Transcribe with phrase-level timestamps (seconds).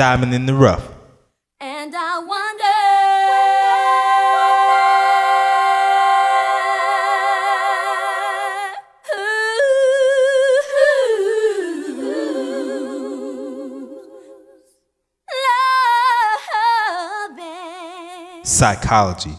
[0.00, 0.88] diamond in the rough.
[1.60, 2.64] And I wonder.
[18.42, 19.36] Psychology.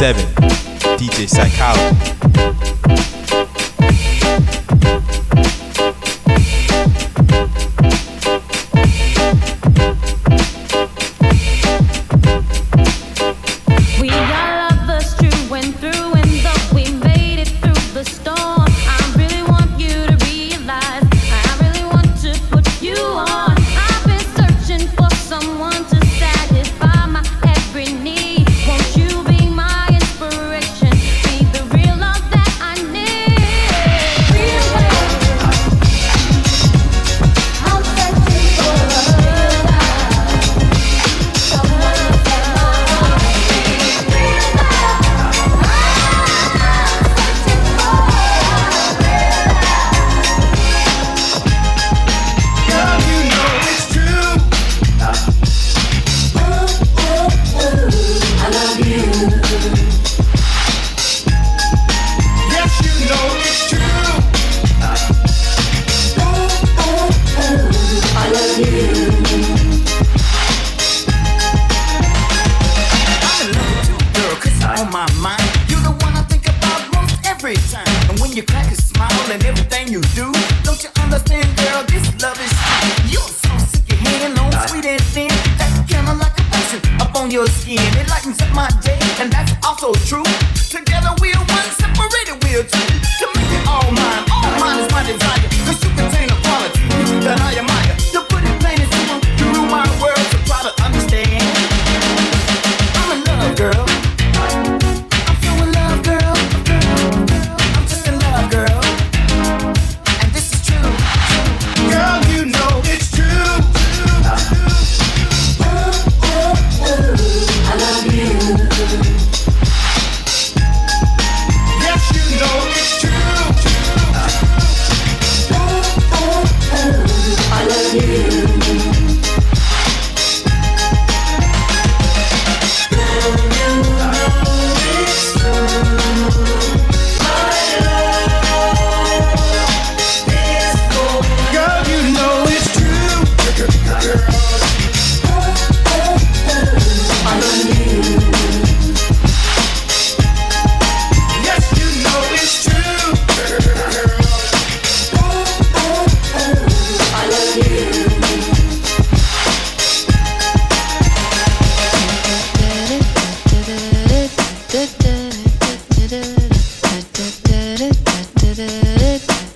[0.00, 0.16] 7,
[0.96, 1.99] DJ Psychology.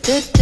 [0.04, 0.33] Good.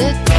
[0.00, 0.29] the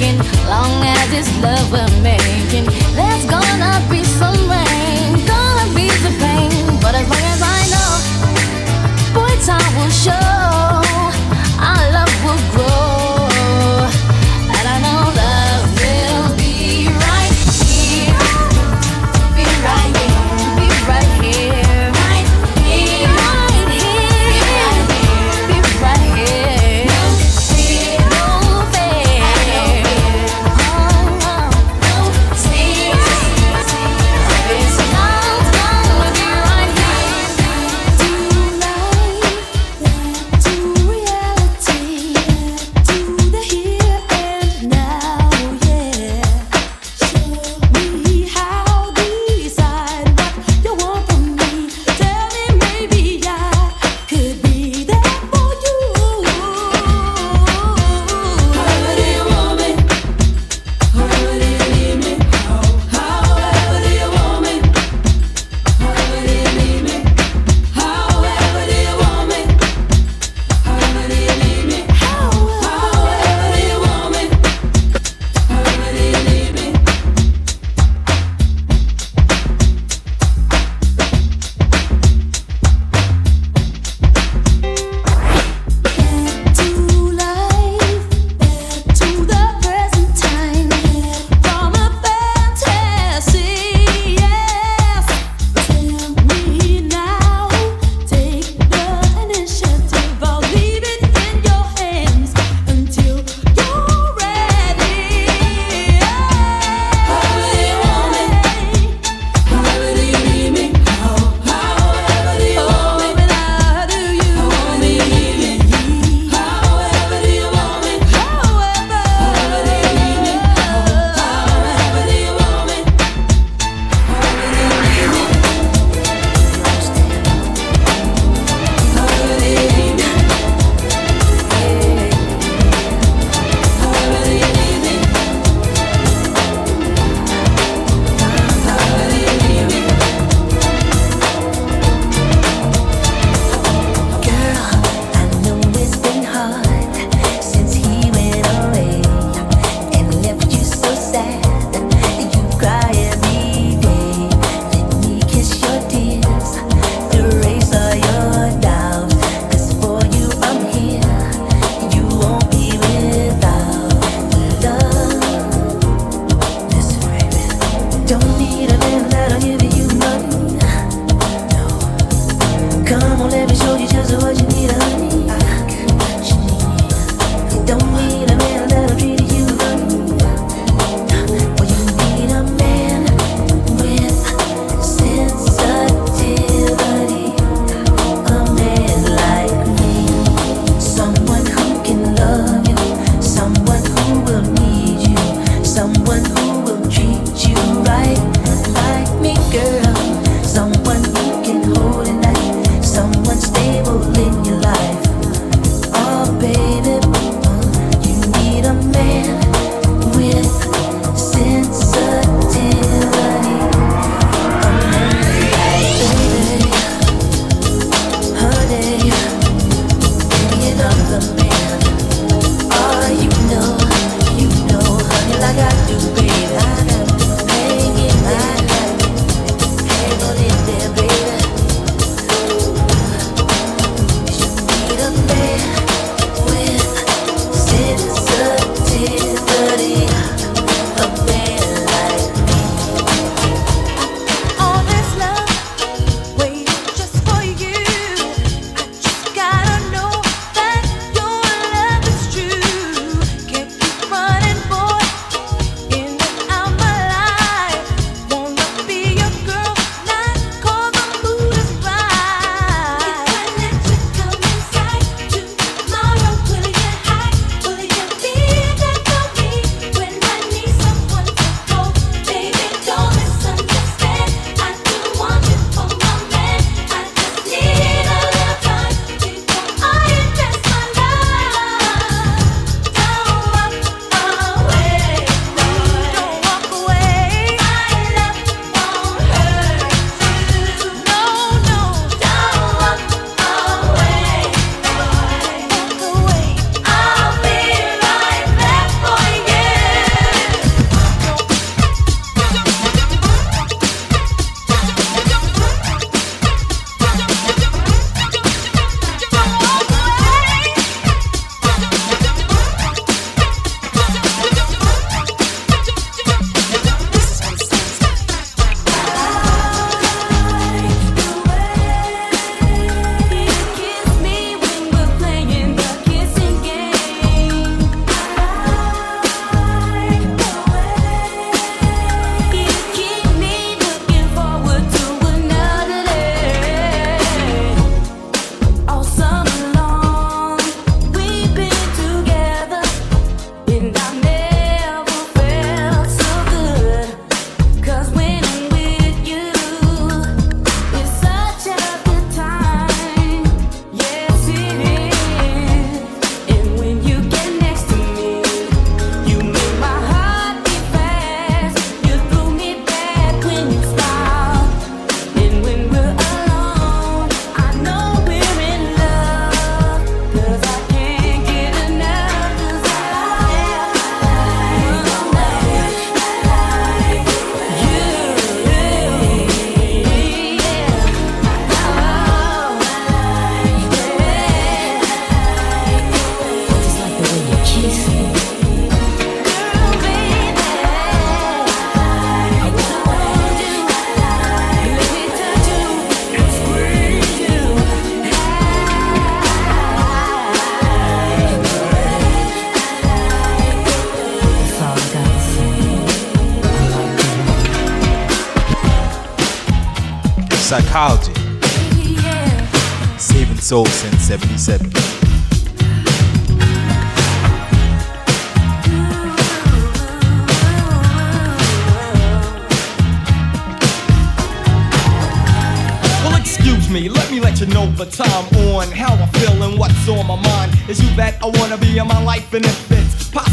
[0.00, 0.28] Oh,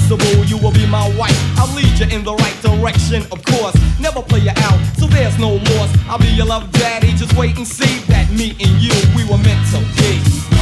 [0.07, 1.35] possible, you will be my wife.
[1.57, 3.75] I'll lead you in the right direction, of course.
[3.99, 5.89] Never play you out, so there's no loss.
[6.07, 9.37] I'll be your love daddy, just wait and see that me and you, we were
[9.37, 10.54] meant to be.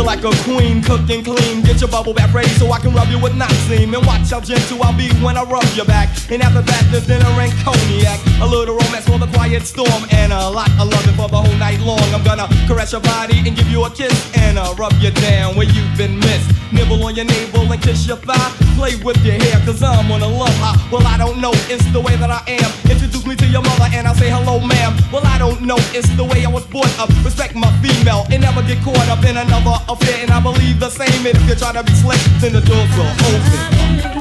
[0.00, 1.62] You like a queen, cook and clean.
[1.62, 3.92] Get your bubble bath ready so I can rub you with Noxine.
[3.94, 6.08] And watch how gentle I'll be when I rub your back.
[6.30, 8.18] And after that, there's dinner and cognac.
[8.40, 10.02] A little romance for the quiet storm.
[10.10, 12.02] And a lot of loving for the whole night long.
[12.14, 14.14] I'm gonna caress your body and give you a kiss.
[14.36, 16.50] And uh, rub you down where you've been missed.
[16.72, 18.50] Nibble on your navel and kiss your thigh.
[18.78, 20.78] Play with your hair, cause I'm on a love high.
[20.90, 22.70] Well, I don't know, it's the way that I am.
[22.88, 24.96] Introduce me to your mother and I'll say hello, ma'am.
[25.12, 27.10] Well, I don't know, it's the way I was brought up.
[27.24, 31.26] Respect my female and never get caught up in another And I believe the same.
[31.26, 34.19] And if you try to be slick, then the doors will open.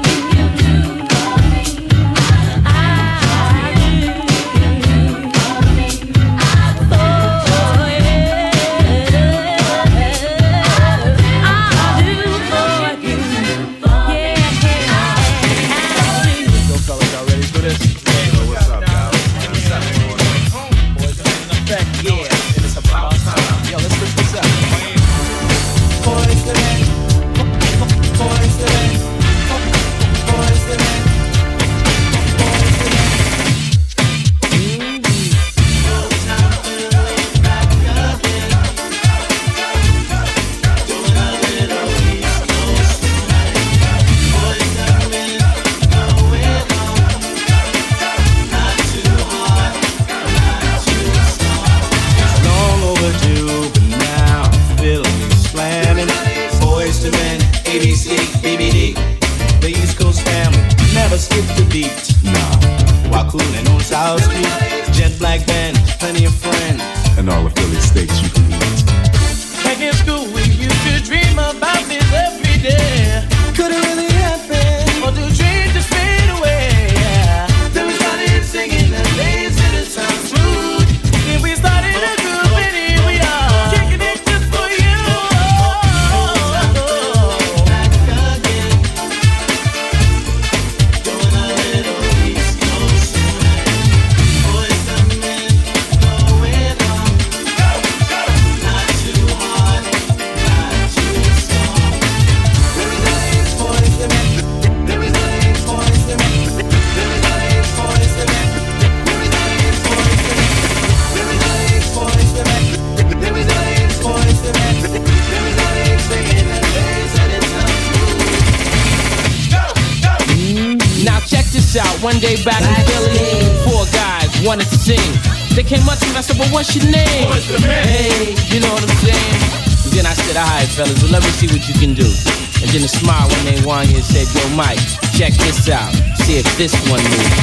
[136.59, 137.39] This one moves."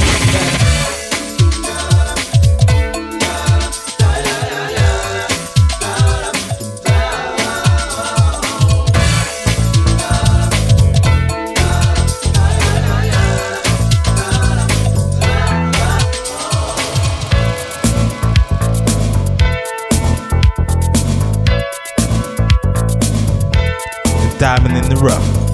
[24.38, 25.45] Diamond in the rough.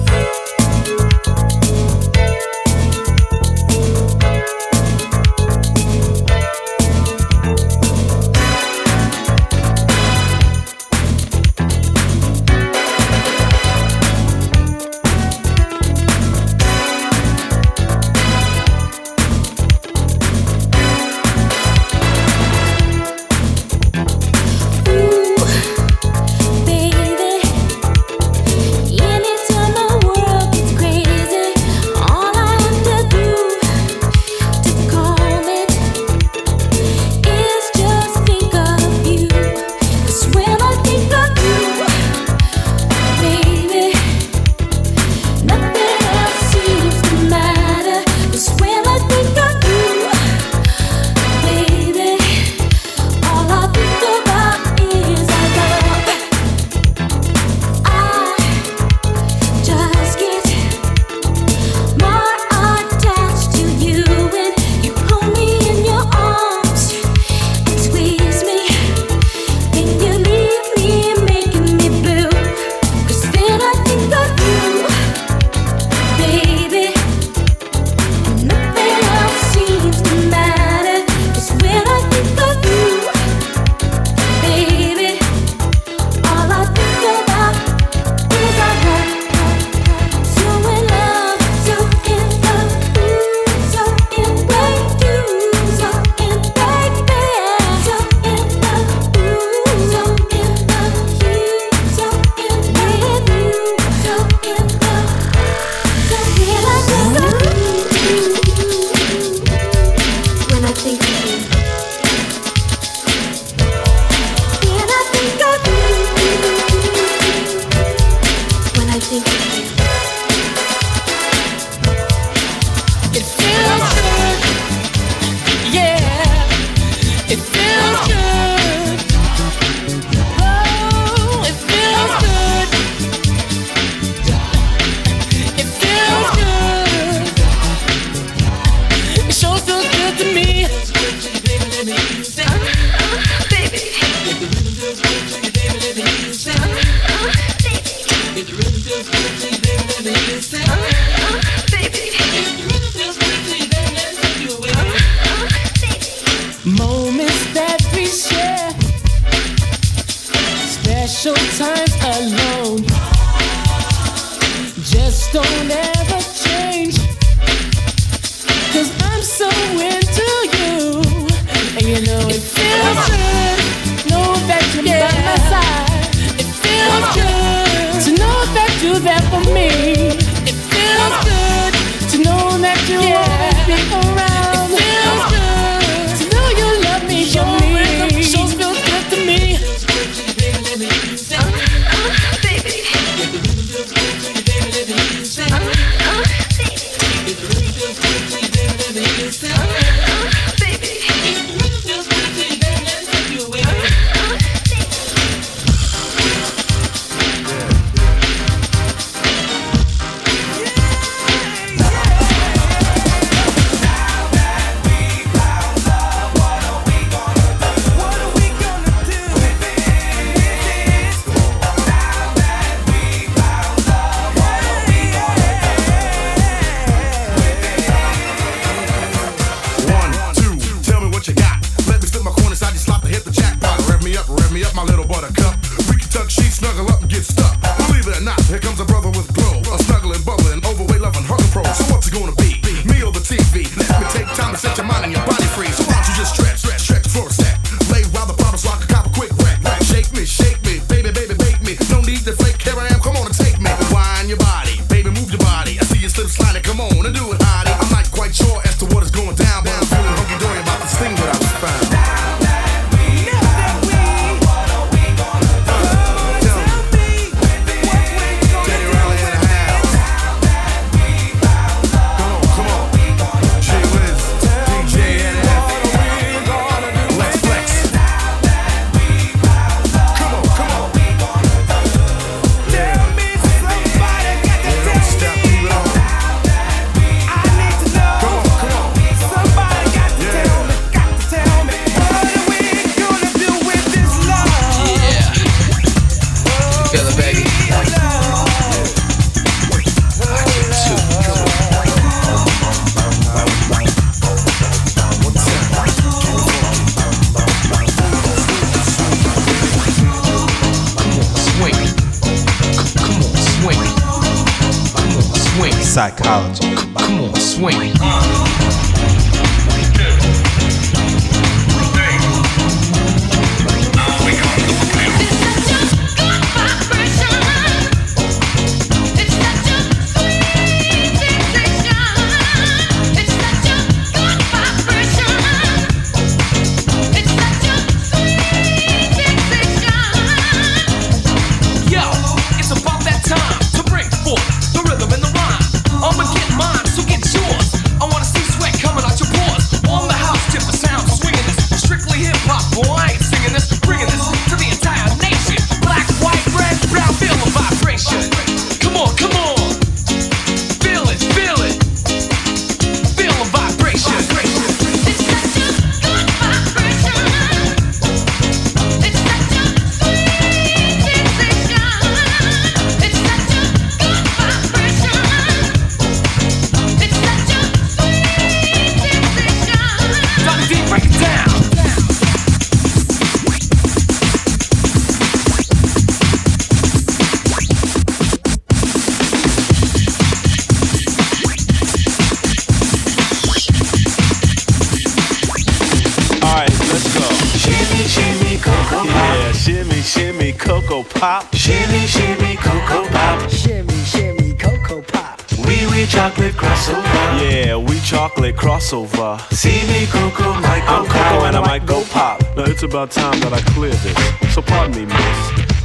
[413.03, 414.53] About time that I clear this.
[414.53, 415.39] So pardon me, miss.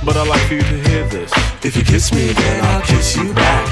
[0.05, 1.33] But I'd like for you to hear this.
[1.65, 3.67] If you kiss me, then I'll kiss you back.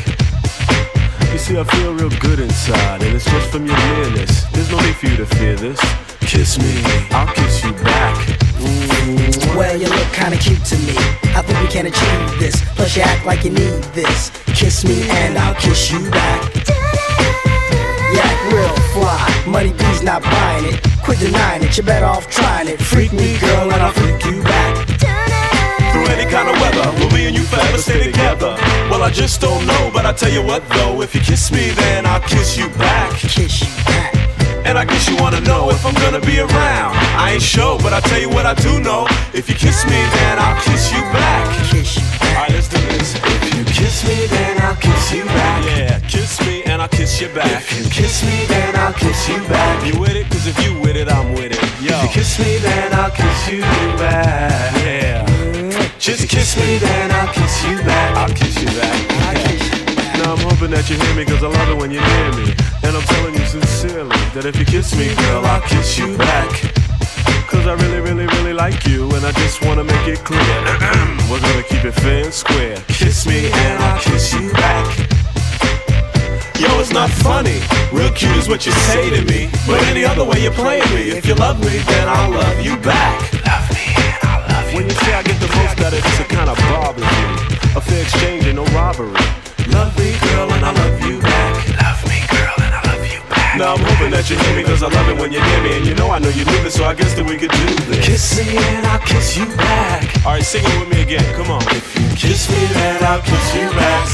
[1.31, 4.45] You see, I feel real good inside, and it's just from your nearness.
[4.51, 5.79] There's no need for you to fear this.
[6.21, 6.83] Kiss me,
[7.13, 8.17] I'll kiss you back.
[8.59, 9.55] Mm.
[9.55, 10.97] Well, you look kinda cute to me.
[11.39, 12.57] I think we can achieve this.
[12.75, 14.33] Plus, you act like you need this.
[14.59, 16.41] Kiss me and I'll kiss you back.
[18.11, 19.23] You act real fly.
[19.47, 20.96] Money B's not buying it.
[21.07, 21.77] Quit denying it.
[21.77, 22.83] You're better off trying it.
[22.83, 24.89] Freak me, girl, and I'll freak you back.
[25.93, 28.57] Through any kind of weather, will me and you forever stay together?
[28.91, 31.71] Well, I just don't know, but I tell you what though, if you kiss me,
[31.71, 33.13] then I'll kiss you back.
[33.13, 34.26] Kiss you back.
[34.67, 36.93] And I guess you wanna know if I'm gonna be around.
[37.15, 39.07] I ain't sure, but I tell you what I do know.
[39.33, 41.47] If you kiss me, then I'll kiss you back.
[42.35, 43.15] Alright, let's do this.
[43.15, 45.65] If you kiss me, then I'll kiss you back.
[45.65, 47.63] Yeah, kiss me and I'll kiss you back.
[47.63, 49.87] If you kiss me, then I'll kiss you back.
[49.87, 50.29] You with it?
[50.31, 51.63] Cause if you with it, I'm with it.
[51.81, 51.95] Yo.
[51.95, 53.61] If you kiss me, then I'll kiss you
[54.03, 54.75] back.
[54.85, 55.25] Yeah.
[55.99, 58.17] Just kiss me, then I'll kiss you back.
[58.17, 59.46] I'll kiss you back.
[60.37, 62.53] I'm hoping that you hear me cause I love it when you're near me.
[62.85, 66.53] And I'm telling you sincerely that if you kiss me, girl, I'll kiss you back.
[67.49, 70.45] Cause I really, really, really like you, and I just wanna make it clear.
[71.33, 72.77] We're gonna keep it fair and square.
[72.93, 74.85] Kiss me and I'll kiss you back.
[76.61, 77.65] Yo, it's not funny.
[77.89, 79.49] Real cute is what you say to me.
[79.65, 81.17] But any other way you're playing me.
[81.17, 83.17] If you love me, then I'll love you back.
[83.41, 86.03] Love me and I'll love you When you say I get the most out of
[86.05, 87.25] this, it kinda bothers me.
[87.73, 89.17] A fair exchange and no robbery.
[89.73, 91.55] Love me, girl, and I love you back.
[91.83, 93.59] Love me, girl, and I love you back.
[93.59, 95.77] Now I'm hoping that you hear me, cause I love it when you hear me.
[95.77, 97.67] And you know I know you knew this, so I guess that we could do
[97.89, 98.05] this.
[98.05, 100.05] Kiss me and I'll kiss you back.
[100.25, 101.25] Alright, sing it with me again.
[101.35, 101.63] Come on.
[101.71, 104.09] If you kiss me, then I'll kiss you back.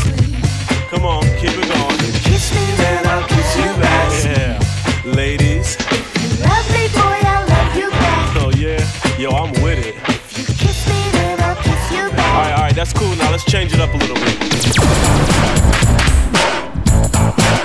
[0.91, 1.99] Come on, keep it going.
[2.23, 4.09] Kiss me, then I'll kiss you back.
[4.25, 4.61] Yeah.
[5.05, 5.77] Ladies.
[6.41, 8.37] Love me, boy, I'll love you back.
[8.39, 8.83] Oh, yeah.
[9.19, 9.95] Yo, I'm with it.
[10.59, 12.35] Kiss me, then I'll kiss you back.
[12.35, 13.15] Alright, alright, that's cool.
[13.17, 15.42] Now let's change it up a little bit.
[17.23, 17.62] What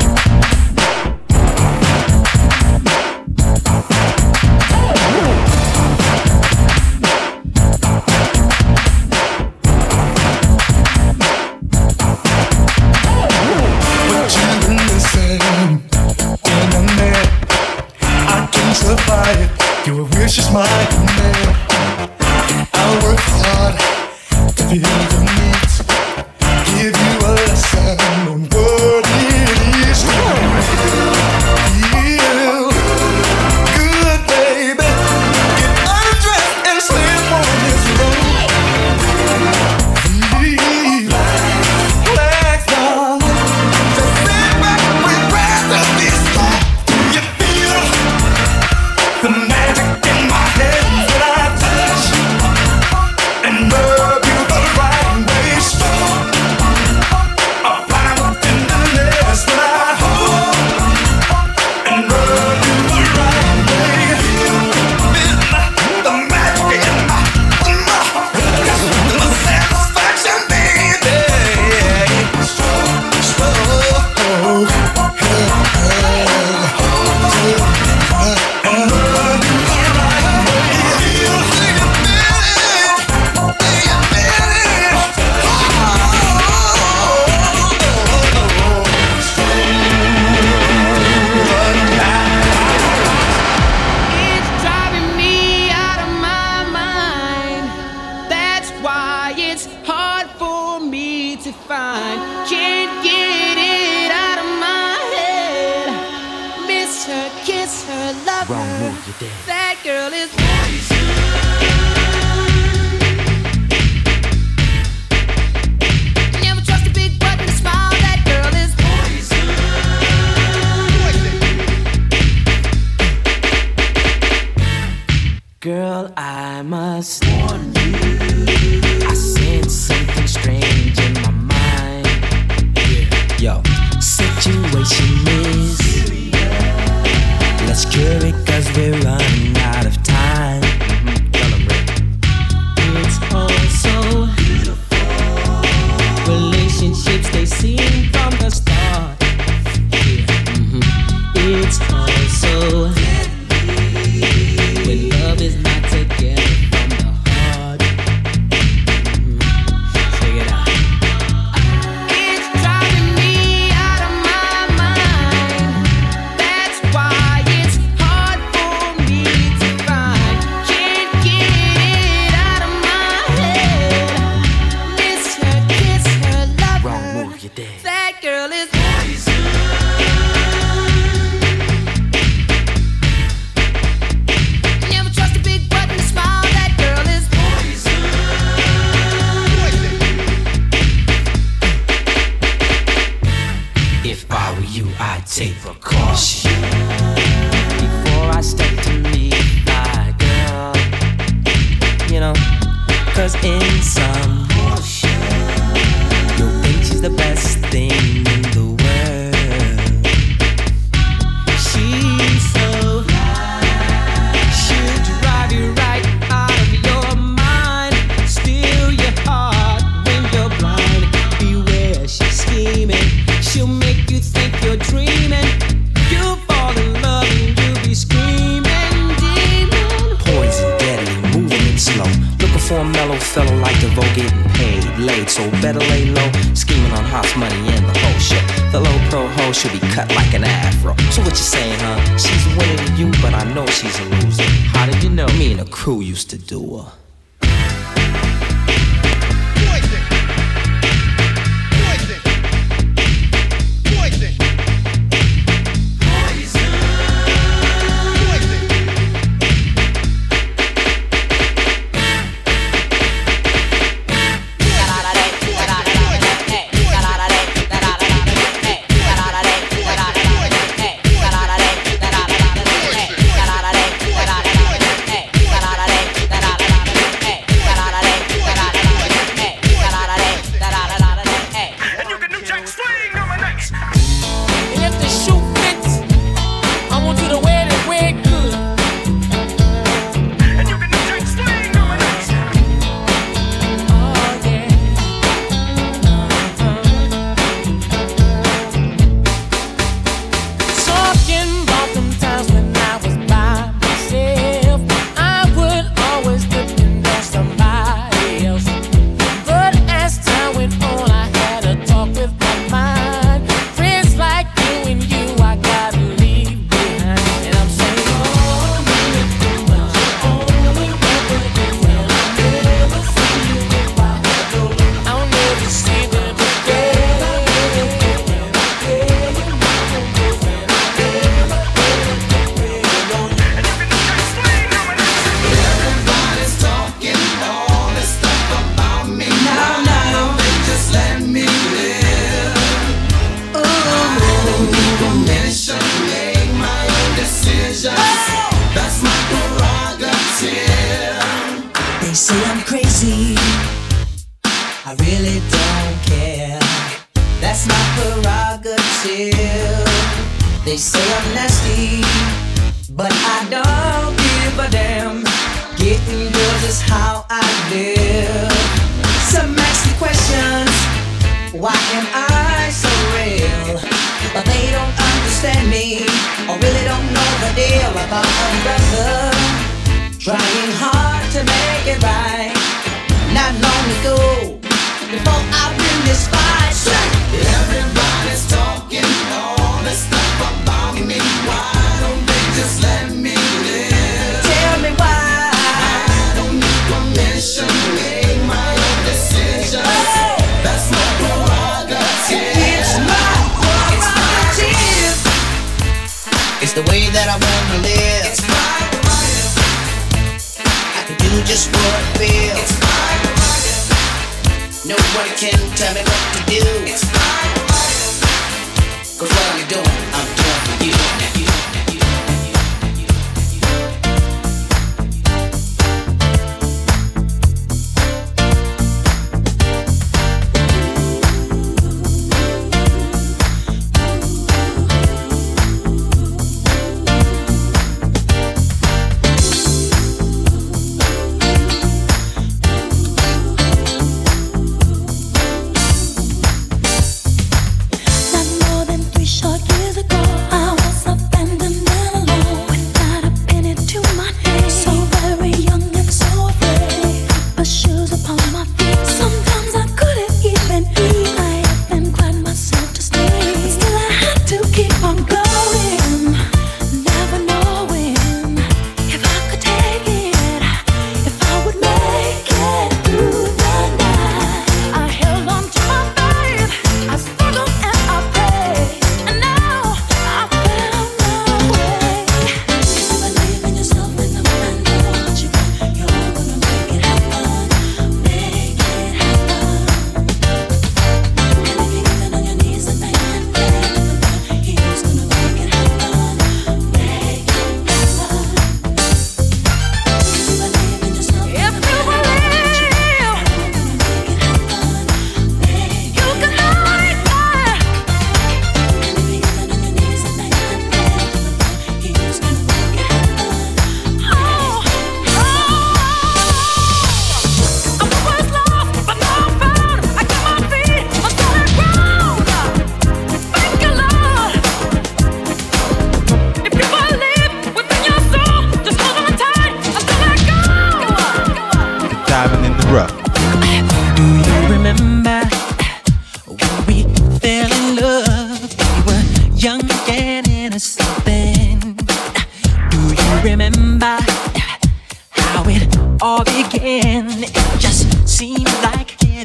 [233.97, 236.31] Getting paid late, so better lay low.
[236.53, 238.43] Scheming on hot money and the whole shit.
[238.71, 240.95] The low pro hoe should be cut like an afro.
[241.12, 242.17] So what you saying, huh?
[242.17, 244.43] She's winning you, but I know she's a loser.
[244.73, 245.27] How did you know?
[245.39, 246.91] Me and the crew used to do her.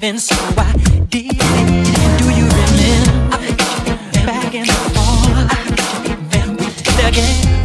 [0.03, 0.73] leaving, so I
[1.09, 1.39] did.
[2.19, 3.39] Do you remember
[4.27, 5.27] back in the fall?
[6.31, 7.62] Then we did again.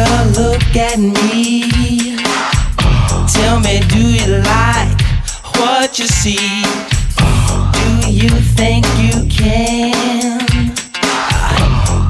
[0.00, 2.16] a look at me.
[3.28, 5.00] Tell me, do you like
[5.56, 6.62] what you see?
[7.72, 10.38] Do you think you can?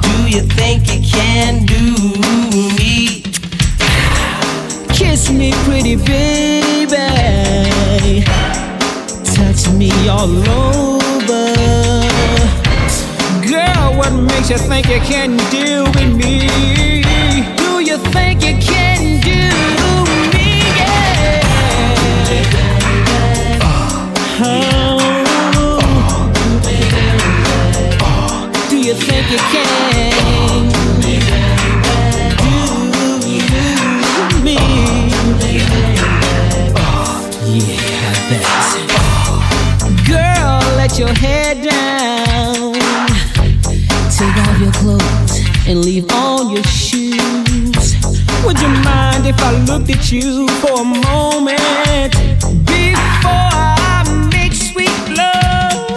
[0.01, 1.83] Do you think you can do
[2.77, 3.23] me?
[4.93, 6.95] Kiss me, pretty baby.
[9.35, 11.55] Touch me all over.
[13.47, 16.90] Girl, what makes you think you can do with me?
[49.31, 52.11] if I looked at you for a moment
[52.67, 55.87] before I make sweet love?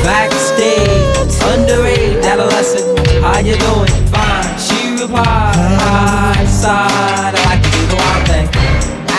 [0.00, 3.92] Backstage, underage, adolescent, how you doing?
[4.08, 4.56] Fine.
[4.56, 5.52] She replied,
[5.84, 7.34] I sighed.
[7.36, 8.48] I like to do the wild thing.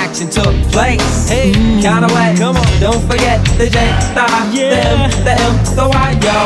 [0.01, 1.29] Action took place.
[1.29, 1.81] Hey, mm.
[1.81, 2.33] kinda way.
[2.37, 3.77] Come on, don't forget the J,
[4.17, 4.25] the
[4.55, 4.97] yeah.
[4.97, 6.39] M, the M, the Y, yo.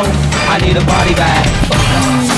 [0.52, 1.46] I need a body bag.
[1.72, 2.31] Mm-hmm.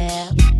[0.00, 0.59] yeah.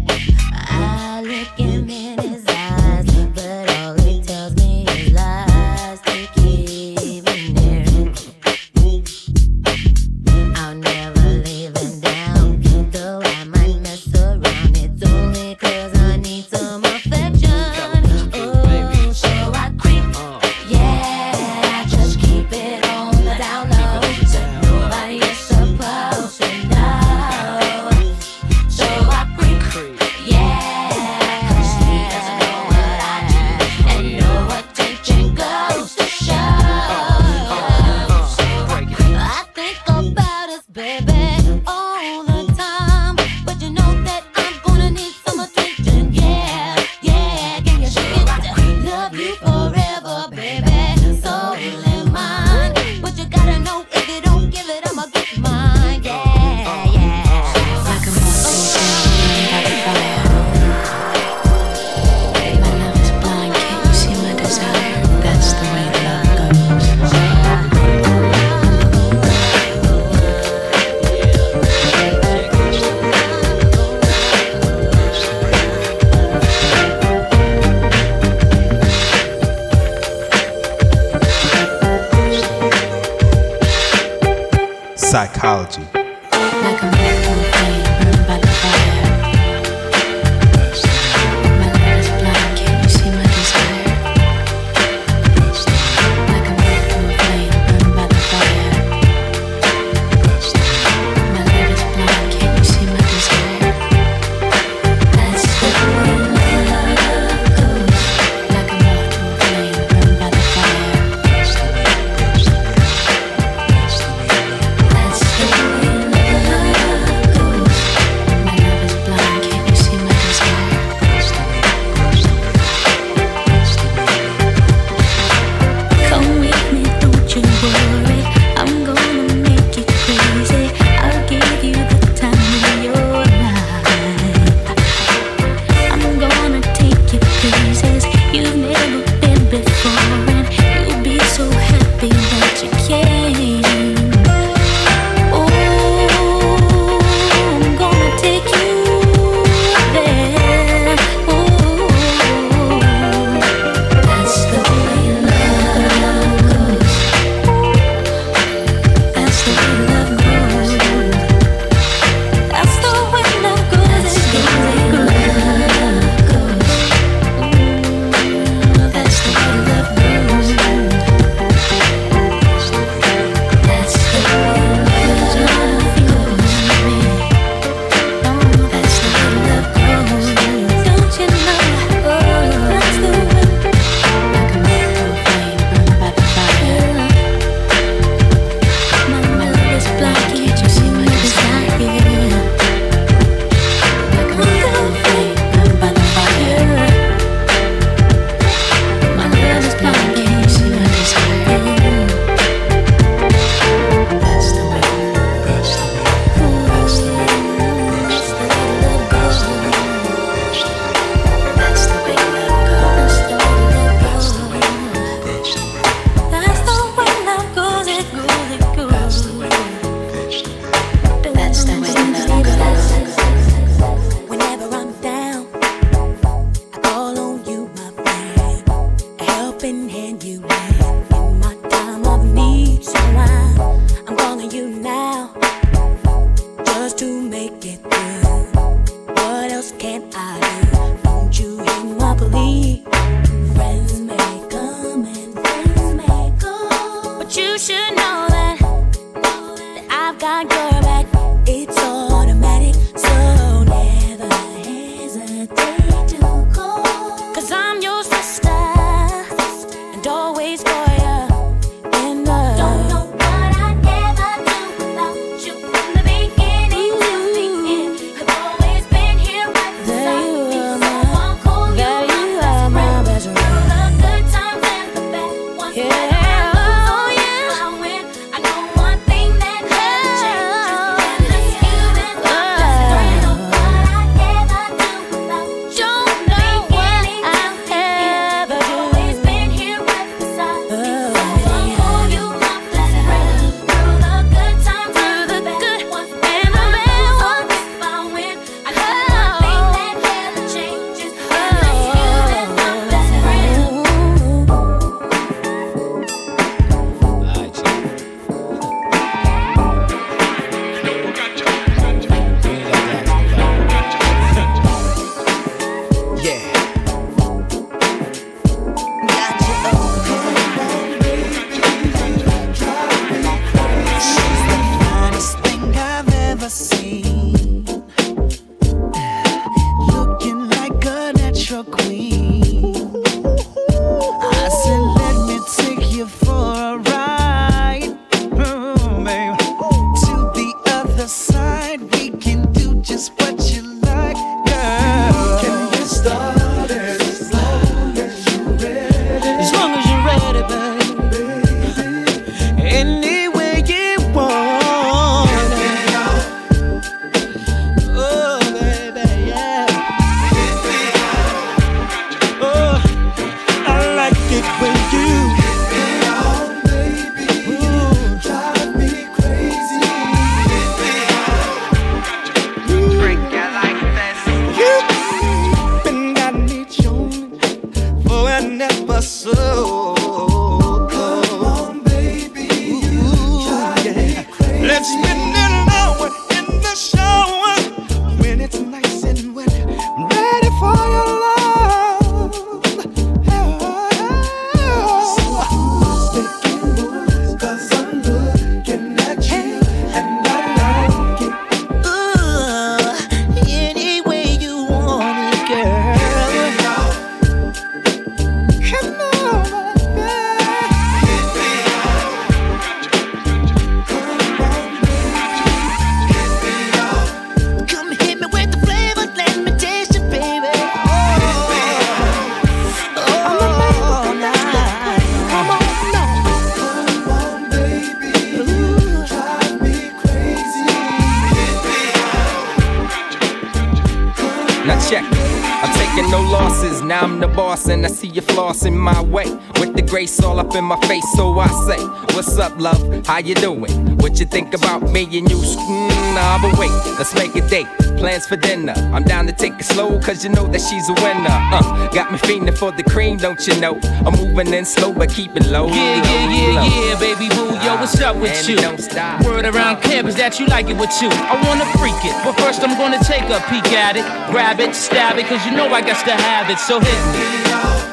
[438.14, 439.30] You flossing my way.
[439.60, 441.82] With the grace all up in my face, so I say,
[442.14, 443.06] What's up, love?
[443.06, 443.96] How you doing?
[443.98, 445.36] What you think about me and you?
[445.36, 447.66] Mm, nah, but wait, let's make a date.
[447.98, 448.72] Plans for dinner.
[448.92, 451.28] I'm down to take it slow, cause you know that she's a winner.
[451.28, 453.78] Uh, got me fiending for the cream, don't you know?
[453.82, 455.66] I'm moving in slow, but keeping low.
[455.66, 456.66] Yeah, low, yeah, yeah, low.
[456.66, 457.54] yeah, baby boo.
[457.64, 458.56] Yo, what's up with you?
[458.56, 459.24] don't stop.
[459.24, 461.08] Word around campus that you like it with you.
[461.10, 464.74] I wanna freak it, but first I'm gonna take a peek at it, grab it,
[464.74, 466.58] stab it, cause you know I got to have it.
[466.58, 467.89] So hit me.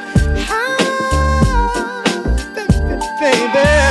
[3.30, 3.87] I